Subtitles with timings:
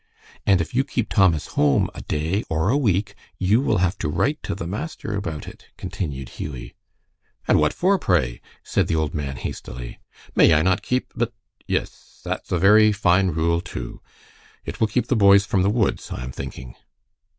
[0.47, 4.09] "And if you keep Thomas home a day or a week, you will have to
[4.09, 6.73] write to the master about it," continued Hughie.
[7.47, 9.99] "And what for, pray?" said the old man, hastily.
[10.33, 11.33] "May I not keep but
[11.67, 14.01] Yes, that's a very fine rule, too.
[14.65, 16.73] It will keep the boys from the woods, I am thinking."